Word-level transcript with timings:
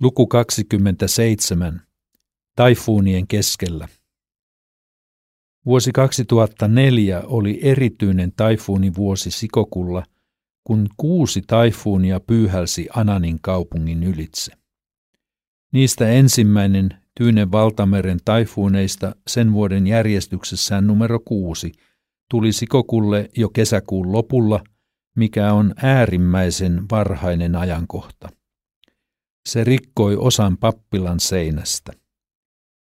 Luku 0.00 0.26
27. 0.26 1.80
Taifuunien 2.56 3.26
keskellä. 3.26 3.88
Vuosi 5.66 5.92
2004 5.92 7.22
oli 7.24 7.58
erityinen 7.62 8.32
taifuunivuosi 8.36 9.30
Sikokulla, 9.30 10.04
kun 10.64 10.88
kuusi 10.96 11.42
taifuunia 11.46 12.20
pyyhälsi 12.20 12.88
Ananin 12.94 13.38
kaupungin 13.40 14.02
ylitse. 14.02 14.52
Niistä 15.72 16.08
ensimmäinen 16.08 16.88
Tyynen 17.14 17.52
valtameren 17.52 18.18
taifuuneista 18.24 19.14
sen 19.26 19.52
vuoden 19.52 19.86
järjestyksessään 19.86 20.86
numero 20.86 21.20
kuusi 21.24 21.72
tuli 22.30 22.52
Sikokulle 22.52 23.28
jo 23.36 23.48
kesäkuun 23.48 24.12
lopulla, 24.12 24.60
mikä 25.16 25.52
on 25.52 25.74
äärimmäisen 25.76 26.82
varhainen 26.90 27.56
ajankohta. 27.56 28.39
Se 29.48 29.64
rikkoi 29.64 30.16
osan 30.16 30.56
pappilan 30.56 31.20
seinästä. 31.20 31.92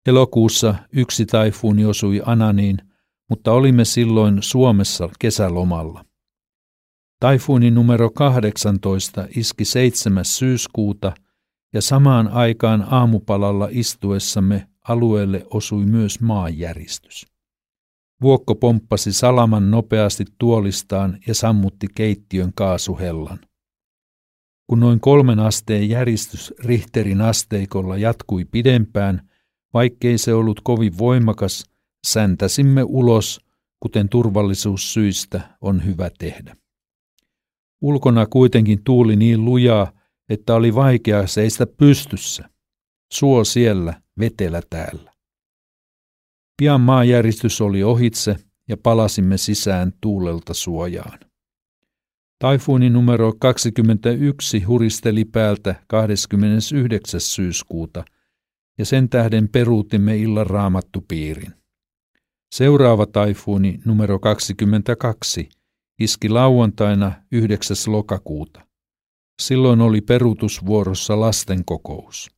Elokuussa 0.06 0.74
yksi 0.92 1.26
taifuuni 1.26 1.84
osui 1.84 2.22
Ananiin, 2.24 2.78
mutta 3.30 3.52
olimme 3.52 3.84
silloin 3.84 4.38
Suomessa 4.40 5.08
kesälomalla. 5.18 6.04
Taifuuni 7.20 7.70
numero 7.70 8.10
18 8.10 9.26
iski 9.36 9.64
7. 9.64 10.24
syyskuuta 10.24 11.12
ja 11.72 11.82
samaan 11.82 12.28
aikaan 12.28 12.86
aamupalalla 12.90 13.68
istuessamme 13.70 14.68
alueelle 14.88 15.46
osui 15.50 15.86
myös 15.86 16.20
maanjäristys. 16.20 17.26
Vuokko 18.22 18.54
pomppasi 18.54 19.12
salaman 19.12 19.70
nopeasti 19.70 20.24
tuolistaan 20.38 21.18
ja 21.26 21.34
sammutti 21.34 21.86
keittiön 21.94 22.52
kaasuhellan. 22.54 23.38
Kun 24.66 24.80
noin 24.80 25.00
kolmen 25.00 25.38
asteen 25.38 25.88
järistys 25.88 26.54
Richterin 26.64 27.20
asteikolla 27.20 27.96
jatkui 27.96 28.44
pidempään, 28.44 29.28
vaikkei 29.74 30.18
se 30.18 30.34
ollut 30.34 30.60
kovin 30.64 30.98
voimakas, 30.98 31.64
säntäsimme 32.06 32.82
ulos, 32.82 33.40
kuten 33.80 34.08
turvallisuussyistä 34.08 35.40
on 35.60 35.84
hyvä 35.84 36.10
tehdä. 36.18 36.56
Ulkona 37.80 38.26
kuitenkin 38.26 38.84
tuuli 38.84 39.16
niin 39.16 39.44
lujaa, 39.44 39.92
että 40.28 40.54
oli 40.54 40.74
vaikea 40.74 41.26
seistä 41.26 41.66
pystyssä. 41.66 42.48
Suo 43.12 43.44
siellä, 43.44 44.02
vetelä 44.18 44.62
täällä. 44.70 45.12
Pian 46.56 46.80
maanjäristys 46.80 47.60
oli 47.60 47.82
ohitse 47.82 48.36
ja 48.68 48.76
palasimme 48.76 49.38
sisään 49.38 49.92
tuulelta 50.00 50.54
suojaan. 50.54 51.18
Taifuuni 52.42 52.90
numero 52.90 53.32
21 53.38 54.62
huristeli 54.62 55.24
päältä 55.24 55.74
29. 55.86 57.20
syyskuuta, 57.20 58.04
ja 58.78 58.84
sen 58.84 59.08
tähden 59.08 59.48
peruutimme 59.48 60.16
illan 60.16 60.46
raamattupiirin. 60.46 61.54
Seuraava 62.54 63.06
taifuuni 63.06 63.80
numero 63.84 64.18
22 64.18 65.48
iski 66.00 66.28
lauantaina 66.28 67.12
9. 67.32 67.76
lokakuuta. 67.86 68.66
Silloin 69.42 69.80
oli 69.80 70.00
peruutusvuorossa 70.00 71.20
lastenkokous. 71.20 72.30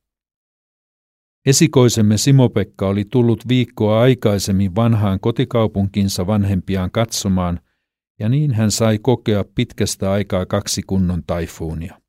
Esikoisemme 1.45 2.17
Simopekka 2.17 2.87
oli 2.87 3.05
tullut 3.05 3.47
viikkoa 3.47 4.01
aikaisemmin 4.01 4.75
vanhaan 4.75 5.19
kotikaupunkinsa 5.19 6.27
vanhempiaan 6.27 6.91
katsomaan– 6.91 7.59
ja 8.19 8.29
niin 8.29 8.53
hän 8.53 8.71
sai 8.71 8.99
kokea 8.99 9.45
pitkästä 9.55 10.11
aikaa 10.11 10.45
kaksi 10.45 10.81
kunnon 10.87 11.23
taifuunia. 11.27 12.01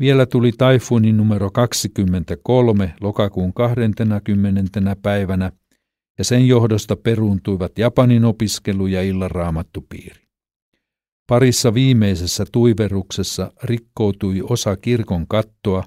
Vielä 0.00 0.26
tuli 0.26 0.52
taifuuni 0.58 1.12
numero 1.12 1.50
23 1.50 2.94
lokakuun 3.00 3.54
20. 3.54 4.96
päivänä, 5.02 5.52
ja 6.18 6.24
sen 6.24 6.48
johdosta 6.48 6.96
peruuntuivat 6.96 7.78
Japanin 7.78 8.24
opiskelu 8.24 8.86
ja 8.86 9.02
illan 9.02 9.30
raamattupiiri. 9.30 10.28
Parissa 11.26 11.74
viimeisessä 11.74 12.44
tuiveruksessa 12.52 13.52
rikkoutui 13.62 14.42
osa 14.42 14.76
kirkon 14.76 15.26
kattoa, 15.28 15.84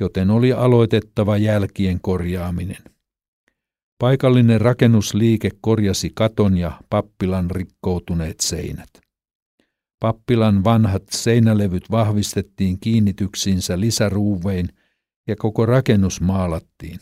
joten 0.00 0.30
oli 0.30 0.52
aloitettava 0.52 1.36
jälkien 1.36 2.00
korjaaminen. 2.00 2.97
Paikallinen 3.98 4.60
rakennusliike 4.60 5.50
korjasi 5.60 6.10
katon 6.14 6.56
ja 6.56 6.80
pappilan 6.90 7.50
rikkoutuneet 7.50 8.40
seinät. 8.40 8.88
Pappilan 10.00 10.64
vanhat 10.64 11.02
seinälevyt 11.10 11.90
vahvistettiin 11.90 12.80
kiinnityksiinsä 12.80 13.80
lisäruuvein 13.80 14.68
ja 15.28 15.36
koko 15.36 15.66
rakennus 15.66 16.20
maalattiin. 16.20 16.98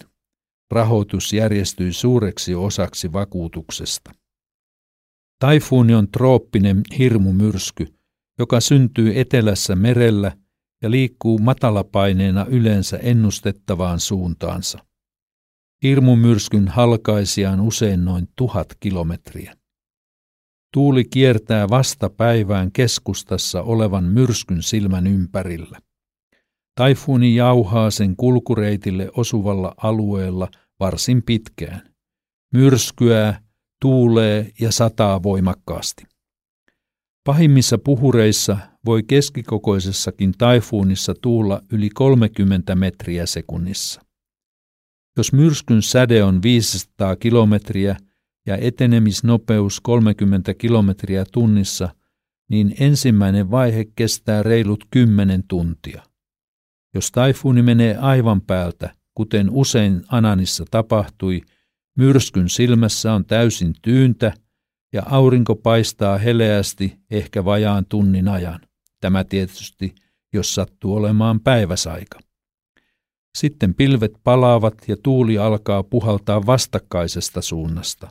Rahoitus 0.70 1.32
järjestyi 1.32 1.92
suureksi 1.92 2.54
osaksi 2.54 3.12
vakuutuksesta. 3.12 4.10
Taifuuni 5.38 5.94
on 5.94 6.08
trooppinen 6.10 6.82
hirmumyrsky, 6.98 7.94
joka 8.38 8.60
syntyy 8.60 9.20
etelässä 9.20 9.76
merellä 9.76 10.32
ja 10.82 10.90
liikkuu 10.90 11.38
matalapaineena 11.38 12.46
yleensä 12.48 12.96
ennustettavaan 12.96 14.00
suuntaansa. 14.00 14.78
Hirmumyrskyn 15.82 16.68
halkaisiaan 16.68 17.60
usein 17.60 18.04
noin 18.04 18.28
tuhat 18.36 18.66
kilometriä. 18.80 19.56
Tuuli 20.74 21.04
kiertää 21.04 21.68
vasta 21.68 22.10
päivään 22.10 22.72
keskustassa 22.72 23.62
olevan 23.62 24.04
myrskyn 24.04 24.62
silmän 24.62 25.06
ympärillä. 25.06 25.78
Taifuuni 26.74 27.34
jauhaa 27.34 27.90
sen 27.90 28.16
kulkureitille 28.16 29.10
osuvalla 29.16 29.74
alueella 29.76 30.48
varsin 30.80 31.22
pitkään. 31.22 31.82
Myrskyää, 32.52 33.40
tuulee 33.80 34.50
ja 34.60 34.72
sataa 34.72 35.22
voimakkaasti. 35.22 36.04
Pahimmissa 37.24 37.78
puhureissa 37.78 38.58
voi 38.84 39.02
keskikokoisessakin 39.02 40.32
taifuunissa 40.38 41.14
tuulla 41.22 41.60
yli 41.72 41.90
30 41.90 42.74
metriä 42.74 43.26
sekunnissa. 43.26 44.05
Jos 45.16 45.32
myrskyn 45.32 45.82
säde 45.82 46.24
on 46.24 46.42
500 46.42 47.16
kilometriä 47.16 47.96
ja 48.46 48.56
etenemisnopeus 48.56 49.80
30 49.80 50.54
kilometriä 50.54 51.24
tunnissa, 51.32 51.88
niin 52.48 52.74
ensimmäinen 52.80 53.50
vaihe 53.50 53.84
kestää 53.96 54.42
reilut 54.42 54.84
10 54.90 55.44
tuntia. 55.48 56.02
Jos 56.94 57.10
taifuuni 57.10 57.62
menee 57.62 57.96
aivan 57.96 58.40
päältä, 58.40 58.94
kuten 59.14 59.50
usein 59.50 60.04
Ananissa 60.08 60.64
tapahtui, 60.70 61.40
myrskyn 61.98 62.48
silmässä 62.48 63.12
on 63.12 63.24
täysin 63.24 63.74
tyyntä 63.82 64.32
ja 64.92 65.02
aurinko 65.06 65.56
paistaa 65.56 66.18
heleästi 66.18 66.98
ehkä 67.10 67.44
vajaan 67.44 67.86
tunnin 67.88 68.28
ajan. 68.28 68.60
Tämä 69.00 69.24
tietysti, 69.24 69.94
jos 70.32 70.54
sattuu 70.54 70.94
olemaan 70.94 71.40
päiväsaika. 71.40 72.25
Sitten 73.36 73.74
pilvet 73.74 74.12
palaavat 74.24 74.74
ja 74.88 74.96
tuuli 75.02 75.38
alkaa 75.38 75.82
puhaltaa 75.82 76.46
vastakkaisesta 76.46 77.42
suunnasta. 77.42 78.08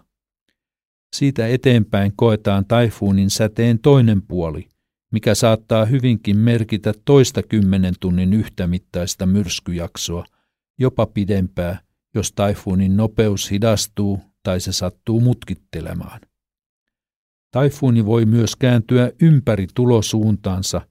Siitä 1.15 1.47
eteenpäin 1.47 2.13
koetaan 2.15 2.65
taifuunin 2.65 3.29
säteen 3.29 3.79
toinen 3.79 4.21
puoli, 4.21 4.69
mikä 5.11 5.35
saattaa 5.35 5.85
hyvinkin 5.85 6.37
merkitä 6.37 6.93
toista 7.05 7.43
kymmenen 7.43 7.93
tunnin 7.99 8.33
yhtämittaista 8.33 9.25
myrskyjaksoa, 9.25 10.25
jopa 10.79 11.05
pidempää, 11.05 11.79
jos 12.15 12.31
taifuunin 12.31 12.97
nopeus 12.97 13.51
hidastuu 13.51 14.19
tai 14.43 14.59
se 14.59 14.71
sattuu 14.71 15.19
mutkittelemaan. 15.19 16.21
Taifuuni 17.51 18.05
voi 18.05 18.25
myös 18.25 18.55
kääntyä 18.55 19.11
ympäri 19.21 19.67
tulosuuntaansa, 19.75 20.81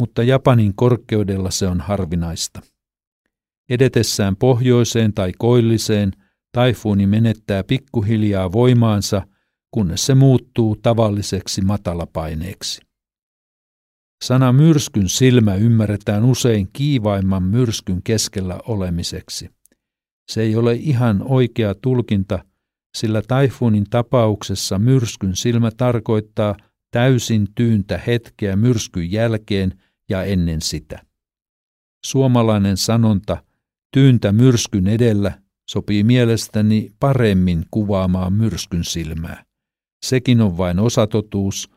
mutta 0.00 0.22
Japanin 0.22 0.74
korkeudella 0.74 1.50
se 1.50 1.66
on 1.66 1.80
harvinaista. 1.80 2.71
Edetessään 3.68 4.36
pohjoiseen 4.36 5.14
tai 5.14 5.32
koilliseen 5.38 6.12
taifuuni 6.52 7.06
menettää 7.06 7.64
pikkuhiljaa 7.64 8.52
voimaansa, 8.52 9.26
kunnes 9.70 10.06
se 10.06 10.14
muuttuu 10.14 10.76
tavalliseksi 10.76 11.60
matalapaineeksi. 11.60 12.80
Sana 14.24 14.52
myrskyn 14.52 15.08
silmä 15.08 15.54
ymmärretään 15.54 16.24
usein 16.24 16.68
kiivaimman 16.72 17.42
myrskyn 17.42 18.02
keskellä 18.02 18.58
olemiseksi. 18.66 19.50
Se 20.30 20.42
ei 20.42 20.56
ole 20.56 20.74
ihan 20.74 21.22
oikea 21.28 21.74
tulkinta, 21.74 22.44
sillä 22.96 23.22
taifuunin 23.28 23.84
tapauksessa 23.90 24.78
myrskyn 24.78 25.36
silmä 25.36 25.70
tarkoittaa 25.76 26.56
täysin 26.90 27.48
tyyntä 27.54 28.00
hetkeä 28.06 28.56
myrskyn 28.56 29.12
jälkeen 29.12 29.82
ja 30.08 30.24
ennen 30.24 30.60
sitä. 30.60 31.02
Suomalainen 32.04 32.76
sanonta– 32.76 33.36
tyyntä 33.92 34.32
myrskyn 34.32 34.86
edellä 34.86 35.38
sopii 35.70 36.04
mielestäni 36.04 36.90
paremmin 37.00 37.64
kuvaamaan 37.70 38.32
myrskyn 38.32 38.84
silmää. 38.84 39.44
Sekin 40.04 40.40
on 40.40 40.56
vain 40.56 40.78
osatotuus, 40.78 41.70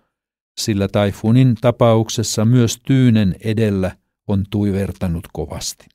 sillä 0.60 0.88
taifunin 0.88 1.56
tapauksessa 1.62 2.46
myös 2.46 2.80
tyynen 2.88 3.36
edellä 3.44 3.98
on 4.28 4.44
tuivertanut 4.50 5.28
kovasti. 5.34 5.86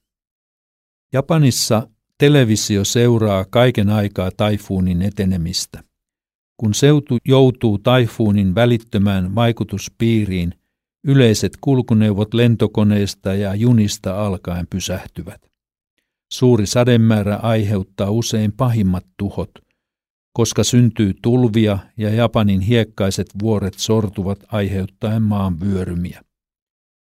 Japanissa 1.12 1.88
televisio 2.18 2.84
seuraa 2.84 3.44
kaiken 3.50 3.90
aikaa 3.90 4.30
taifuunin 4.36 5.02
etenemistä. 5.02 5.84
Kun 6.56 6.74
seutu 6.74 7.18
joutuu 7.24 7.78
taifuunin 7.78 8.54
välittömään 8.54 9.34
vaikutuspiiriin, 9.34 10.54
yleiset 11.04 11.52
kulkuneuvot 11.60 12.34
lentokoneista 12.34 13.34
ja 13.34 13.54
junista 13.54 14.26
alkaen 14.26 14.66
pysähtyvät. 14.70 15.50
Suuri 16.32 16.66
sademäärä 16.66 17.36
aiheuttaa 17.36 18.10
usein 18.10 18.52
pahimmat 18.52 19.06
tuhot, 19.16 19.50
koska 20.32 20.64
syntyy 20.64 21.14
tulvia 21.22 21.78
ja 21.96 22.10
Japanin 22.10 22.60
hiekkaiset 22.60 23.26
vuoret 23.42 23.74
sortuvat 23.74 24.38
aiheuttaen 24.48 25.22
maan 25.22 25.60
vyörymiä. 25.60 26.22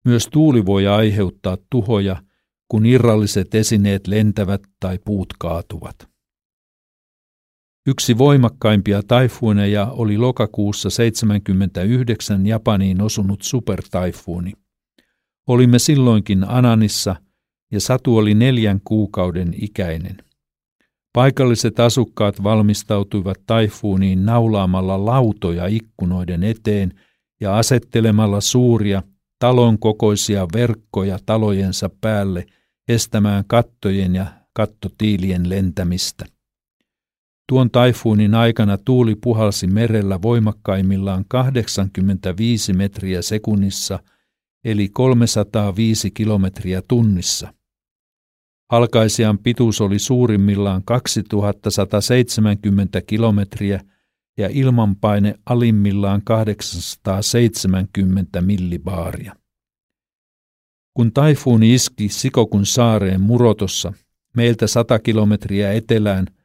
Myös 0.05 0.27
tuuli 0.31 0.65
voi 0.65 0.87
aiheuttaa 0.87 1.57
tuhoja, 1.69 2.23
kun 2.67 2.85
irralliset 2.85 3.55
esineet 3.55 4.07
lentävät 4.07 4.61
tai 4.79 4.99
puut 5.05 5.27
kaatuvat. 5.39 6.09
Yksi 7.87 8.17
voimakkaimpia 8.17 9.03
taifuuneja 9.03 9.85
oli 9.85 10.17
lokakuussa 10.17 10.89
79 10.89 12.45
Japaniin 12.45 13.01
osunut 13.01 13.41
supertaifuuni. 13.41 14.53
Olimme 15.47 15.79
silloinkin 15.79 16.49
Ananissa 16.49 17.15
ja 17.71 17.79
Satu 17.79 18.17
oli 18.17 18.33
neljän 18.33 18.81
kuukauden 18.83 19.53
ikäinen. 19.61 20.17
Paikalliset 21.13 21.79
asukkaat 21.79 22.43
valmistautuivat 22.43 23.37
taifuuniin 23.45 24.25
naulaamalla 24.25 25.05
lautoja 25.05 25.67
ikkunoiden 25.67 26.43
eteen 26.43 26.93
ja 27.41 27.57
asettelemalla 27.57 28.41
suuria 28.41 29.03
talon 29.39 29.79
kokoisia 29.79 30.47
verkkoja 30.53 31.19
talojensa 31.25 31.89
päälle 32.01 32.45
estämään 32.87 33.43
kattojen 33.47 34.15
ja 34.15 34.25
kattotiilien 34.53 35.49
lentämistä. 35.49 36.25
Tuon 37.49 37.71
taifuunin 37.71 38.35
aikana 38.35 38.77
tuuli 38.77 39.15
puhalsi 39.15 39.67
merellä 39.67 40.21
voimakkaimmillaan 40.21 41.25
85 41.27 42.73
metriä 42.73 43.21
sekunnissa, 43.21 43.99
eli 44.65 44.89
305 44.89 46.11
kilometriä 46.11 46.81
tunnissa. 46.87 47.53
Halkaisijan 48.71 49.39
pituus 49.39 49.81
oli 49.81 49.99
suurimmillaan 49.99 50.81
2170 50.85 53.01
kilometriä 53.01 53.81
ja 54.37 54.49
ilmanpaine 54.51 55.35
alimmillaan 55.45 56.21
870 56.23 58.41
millibaaria. 58.41 59.35
Kun 60.93 61.13
taifuuni 61.13 61.73
iski 61.73 62.09
Sikokun 62.09 62.65
saareen 62.65 63.21
Murotossa, 63.21 63.93
meiltä 64.35 64.67
100 64.67 64.99
kilometriä 64.99 65.73
etelään– 65.73 66.25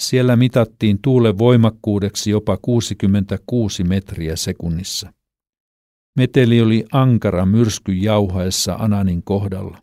siellä 0.00 0.36
mitattiin 0.36 0.98
tuulen 1.02 1.38
voimakkuudeksi 1.38 2.30
jopa 2.30 2.56
66 2.56 3.84
metriä 3.84 4.36
sekunnissa. 4.36 5.12
Meteli 6.16 6.60
oli 6.60 6.84
ankara 6.92 7.46
myrsky 7.46 7.92
jauhaessa 7.92 8.74
Ananin 8.74 9.22
kohdalla. 9.22 9.78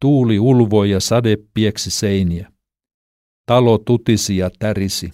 Tuuli 0.00 0.38
ulvoi 0.38 0.90
ja 0.90 1.00
sade 1.00 1.36
pieksi 1.54 1.90
seiniä. 1.90 2.52
Talo 3.46 3.78
tutisi 3.78 4.36
ja 4.36 4.50
tärisi. 4.58 5.12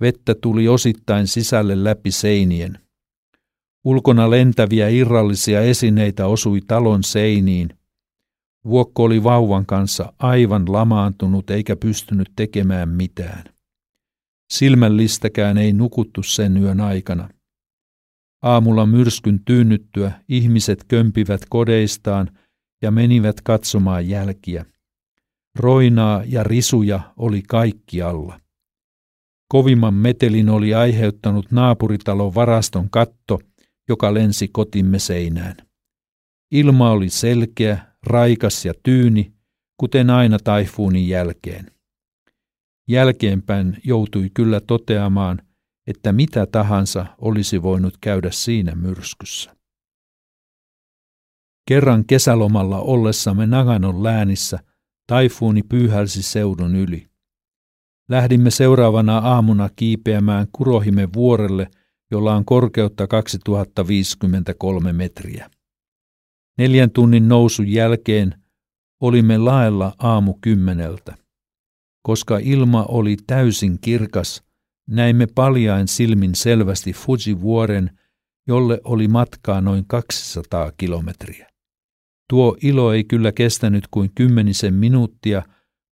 Vettä 0.00 0.34
tuli 0.34 0.68
osittain 0.68 1.26
sisälle 1.26 1.84
läpi 1.84 2.10
seinien. 2.10 2.78
Ulkona 3.84 4.30
lentäviä 4.30 4.88
irrallisia 4.88 5.60
esineitä 5.60 6.26
osui 6.26 6.60
talon 6.66 7.04
seiniin, 7.04 7.78
Vuokko 8.64 9.02
oli 9.02 9.24
vauvan 9.24 9.66
kanssa 9.66 10.12
aivan 10.18 10.72
lamaantunut 10.72 11.50
eikä 11.50 11.76
pystynyt 11.76 12.32
tekemään 12.36 12.88
mitään. 12.88 13.44
Silmällistäkään 14.52 15.58
ei 15.58 15.72
nukuttu 15.72 16.22
sen 16.22 16.56
yön 16.56 16.80
aikana. 16.80 17.28
Aamulla 18.42 18.86
myrskyn 18.86 19.40
tyynnyttyä 19.44 20.12
ihmiset 20.28 20.84
kömpivät 20.88 21.40
kodeistaan 21.48 22.38
ja 22.82 22.90
menivät 22.90 23.40
katsomaan 23.40 24.08
jälkiä. 24.08 24.64
Roinaa 25.58 26.22
ja 26.26 26.44
risuja 26.44 27.00
oli 27.16 27.42
kaikkialla. 27.42 28.40
Kovimman 29.48 29.94
metelin 29.94 30.48
oli 30.48 30.74
aiheuttanut 30.74 31.50
naapuritalon 31.50 32.34
varaston 32.34 32.90
katto, 32.90 33.40
joka 33.88 34.14
lensi 34.14 34.48
kotimme 34.48 34.98
seinään. 34.98 35.56
Ilma 36.50 36.90
oli 36.90 37.08
selkeä 37.08 37.78
raikas 38.06 38.64
ja 38.64 38.74
tyyni, 38.82 39.32
kuten 39.76 40.10
aina 40.10 40.38
taifuunin 40.38 41.08
jälkeen. 41.08 41.70
Jälkeenpäin 42.88 43.76
joutui 43.84 44.30
kyllä 44.34 44.60
toteamaan, 44.60 45.42
että 45.86 46.12
mitä 46.12 46.46
tahansa 46.46 47.06
olisi 47.18 47.62
voinut 47.62 47.94
käydä 48.00 48.30
siinä 48.30 48.74
myrskyssä. 48.74 49.57
Kerran 51.68 52.04
kesälomalla 52.06 52.80
ollessamme 52.80 53.46
Naganon 53.46 54.02
läänissä 54.02 54.58
taifuuni 55.06 55.62
pyyhälsi 55.62 56.22
seudun 56.22 56.76
yli. 56.76 57.06
Lähdimme 58.08 58.50
seuraavana 58.50 59.18
aamuna 59.18 59.68
kiipeämään 59.76 60.46
Kurohime 60.52 61.08
vuorelle, 61.12 61.70
jolla 62.10 62.34
on 62.34 62.44
korkeutta 62.44 63.06
2053 63.06 64.92
metriä. 64.92 65.50
Neljän 66.58 66.90
tunnin 66.90 67.28
nousun 67.28 67.68
jälkeen 67.68 68.34
olimme 69.00 69.38
laella 69.38 69.94
aamu 69.98 70.34
kymmeneltä. 70.40 71.14
Koska 72.02 72.38
ilma 72.38 72.84
oli 72.84 73.16
täysin 73.26 73.78
kirkas, 73.80 74.42
näimme 74.86 75.26
paljain 75.34 75.88
silmin 75.88 76.34
selvästi 76.34 76.92
Fuji-vuoren, 76.92 77.98
jolle 78.46 78.80
oli 78.84 79.08
matkaa 79.08 79.60
noin 79.60 79.84
200 79.86 80.72
kilometriä. 80.76 81.48
Tuo 82.28 82.56
ilo 82.62 82.92
ei 82.92 83.04
kyllä 83.04 83.32
kestänyt 83.32 83.84
kuin 83.90 84.10
kymmenisen 84.14 84.74
minuuttia, 84.74 85.42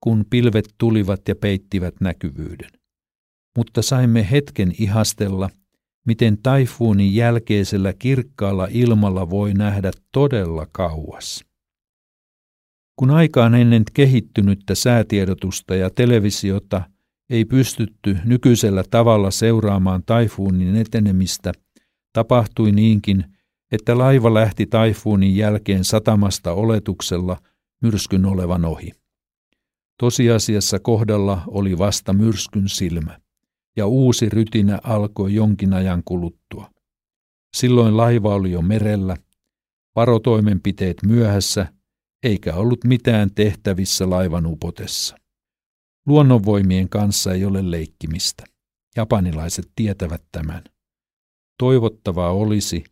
kun 0.01 0.25
pilvet 0.31 0.75
tulivat 0.79 1.29
ja 1.29 1.35
peittivät 1.37 1.95
näkyvyyden. 2.01 2.71
Mutta 3.57 3.83
saimme 3.83 4.31
hetken 4.31 4.73
ihastella– 4.79 5.51
miten 6.07 6.39
taifuunin 6.43 7.15
jälkeisellä 7.15 7.93
kirkkaalla 7.93 8.69
ilmalla 8.71 9.31
voi 9.31 9.55
nähdä 9.55 9.91
todella 10.13 10.67
kauas. 10.73 11.45
Kun 12.97 13.11
aikaan 13.11 13.55
ennen 13.55 13.83
kehittynyttä 13.95 14.75
säätiedotusta 14.75 15.75
ja 15.75 15.91
televisiota 15.91 16.83
ei 17.31 17.45
pystytty 17.45 18.19
nykyisellä 18.25 18.85
tavalla 18.91 19.31
seuraamaan 19.31 20.03
taifuunin 20.07 20.77
etenemistä, 20.77 21.53
tapahtui 22.13 22.73
niinkin, 22.73 23.25
että 23.73 23.99
laiva 23.99 24.35
lähti 24.35 24.67
taifuunin 24.67 25.37
jälkeen 25.37 25.85
satamasta 25.85 26.53
oletuksella 26.53 27.37
myrskyn 27.83 28.25
olevan 28.25 28.65
ohi. 28.65 28.93
Tosiasiassa 29.99 30.79
kohdalla 30.79 31.43
oli 31.47 31.79
vasta 31.79 32.13
myrskyn 32.13 32.69
silmä 32.69 33.21
ja 33.77 33.87
uusi 33.87 34.29
rytinä 34.29 34.79
alkoi 34.83 35.35
jonkin 35.35 35.73
ajan 35.73 36.03
kuluttua. 36.05 36.71
Silloin 37.57 37.97
laiva 37.97 38.35
oli 38.35 38.51
jo 38.51 38.63
merellä, 38.63 39.17
varotoimenpiteet 39.97 40.97
myöhässä, 41.03 41.67
eikä 42.23 42.55
ollut 42.55 42.85
mitään 42.85 43.31
tehtävissä 43.35 44.11
laivan 44.11 44.47
upotessa. 44.47 45.17
Luonnonvoimien 46.07 46.89
kanssa 46.89 47.33
ei 47.33 47.45
ole 47.45 47.71
leikkimistä. 47.71 48.45
Japanilaiset 48.97 49.71
tietävät 49.77 50.23
tämän. 50.33 50.65
Toivottavaa 51.59 52.31
olisi, 52.31 52.85